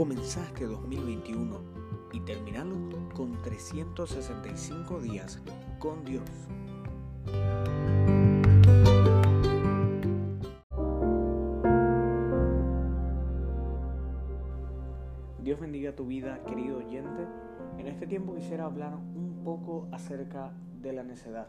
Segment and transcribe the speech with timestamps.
[0.00, 1.60] Comenzaste 2021
[2.14, 2.74] y terminalo
[3.14, 5.42] con 365 días
[5.78, 6.22] con Dios.
[15.42, 17.26] Dios bendiga tu vida, querido oyente.
[17.76, 21.48] En este tiempo quisiera hablar un poco acerca de la necedad.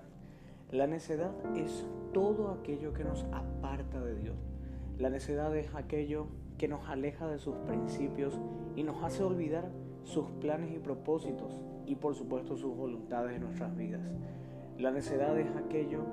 [0.72, 4.36] La necedad es todo aquello que nos aparta de Dios.
[5.02, 6.28] La necedad es aquello
[6.60, 8.40] que nos aleja de sus principios
[8.76, 9.72] y nos hace olvidar
[10.04, 14.02] sus planes y propósitos y por supuesto sus voluntades en nuestras vidas.
[14.78, 16.04] La necedad es aquello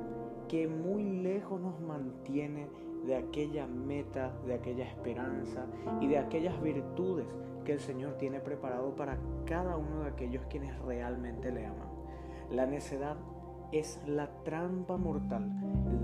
[0.48, 2.66] que muy lejos nos mantiene
[3.04, 5.66] de aquella meta, de aquella esperanza
[6.00, 7.26] y de aquellas virtudes
[7.66, 11.88] que el Señor tiene preparado para cada uno de aquellos quienes realmente le aman.
[12.50, 13.18] La necedad
[13.70, 15.46] es la trampa mortal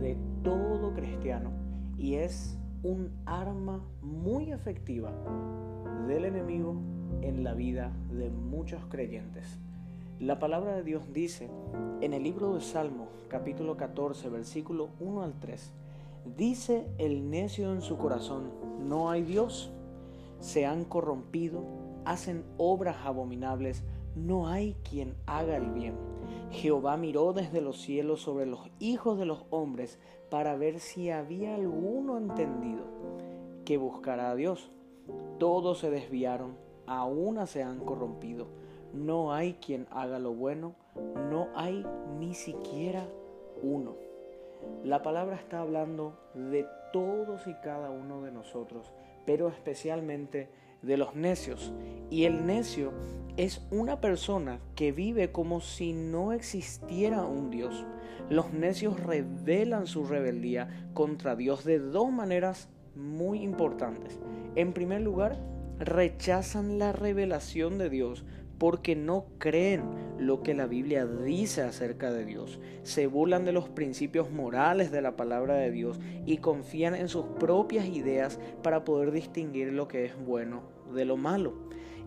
[0.02, 1.50] de todo cristiano
[1.96, 5.10] y es un arma muy efectiva
[6.06, 6.76] del enemigo
[7.22, 9.58] en la vida de muchos creyentes.
[10.20, 11.48] La palabra de Dios dice
[12.02, 15.72] en el libro de Salmos capítulo 14 versículo 1 al 3,
[16.36, 18.50] dice el necio en su corazón,
[18.86, 19.72] no hay Dios,
[20.40, 21.64] se han corrompido,
[22.04, 23.82] hacen obras abominables,
[24.14, 25.94] no hay quien haga el bien.
[26.50, 29.98] Jehová miró desde los cielos sobre los hijos de los hombres
[30.30, 32.84] para ver si había alguno entendido
[33.64, 34.70] que buscara a Dios.
[35.38, 36.56] Todos se desviaron,
[36.86, 38.46] a una se han corrompido.
[38.92, 40.74] No hay quien haga lo bueno,
[41.30, 41.84] no hay
[42.18, 43.08] ni siquiera
[43.62, 43.96] uno.
[44.84, 48.92] La palabra está hablando de todos y cada uno de nosotros,
[49.26, 50.48] pero especialmente
[50.84, 51.72] de los necios.
[52.10, 52.92] Y el necio
[53.36, 57.84] es una persona que vive como si no existiera un Dios.
[58.30, 64.18] Los necios revelan su rebeldía contra Dios de dos maneras muy importantes.
[64.54, 65.38] En primer lugar,
[65.78, 68.24] rechazan la revelación de Dios
[68.64, 69.82] porque no creen
[70.18, 72.58] lo que la Biblia dice acerca de Dios.
[72.82, 77.26] Se burlan de los principios morales de la palabra de Dios y confían en sus
[77.38, 80.62] propias ideas para poder distinguir lo que es bueno
[80.92, 81.54] de lo malo.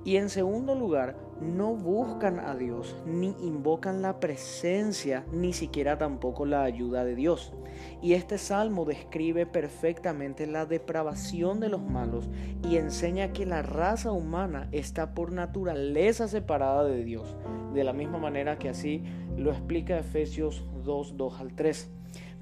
[0.03, 6.45] Y en segundo lugar, no buscan a Dios, ni invocan la presencia, ni siquiera tampoco
[6.45, 7.53] la ayuda de Dios.
[8.01, 12.29] Y este salmo describe perfectamente la depravación de los malos
[12.67, 17.35] y enseña que la raza humana está por naturaleza separada de Dios,
[17.73, 19.03] de la misma manera que así
[19.35, 21.91] lo explica Efesios 2, 2 al 3.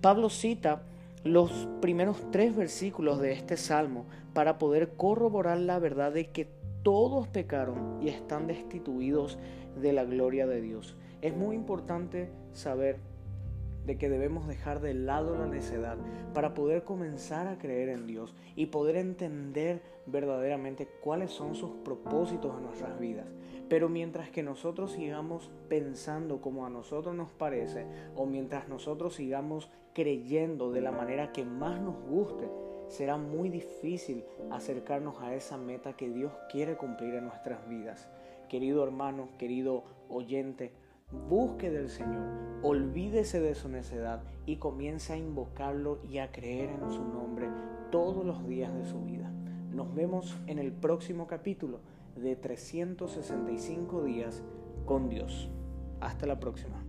[0.02, 0.84] Pablo cita
[1.26, 6.48] los primeros tres versículos de este salmo para poder corroborar la verdad de que
[6.84, 9.40] todos pecaron y están destituidos
[9.82, 10.96] de la gloria de Dios.
[11.24, 13.00] Es muy importante saber
[13.86, 15.98] de que debemos dejar de lado la necedad
[16.34, 22.56] para poder comenzar a creer en Dios y poder entender verdaderamente cuáles son sus propósitos
[22.58, 23.28] en nuestras vidas.
[23.70, 27.86] Pero mientras que nosotros sigamos pensando como a nosotros nos parece
[28.16, 32.50] o mientras nosotros sigamos creyendo de la manera que más nos guste,
[32.88, 38.08] será muy difícil acercarnos a esa meta que Dios quiere cumplir en nuestras vidas.
[38.50, 40.72] Querido hermano, querido oyente,
[41.30, 42.28] busque del Señor,
[42.62, 47.50] olvídese de su necedad y comience a invocarlo y a creer en su nombre
[47.92, 49.32] todos los días de su vida.
[49.72, 51.80] Nos vemos en el próximo capítulo
[52.16, 54.44] de 365 días
[54.86, 55.50] con Dios.
[56.00, 56.85] Hasta la próxima.